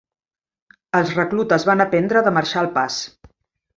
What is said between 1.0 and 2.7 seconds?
reclutes van aprendre de marxar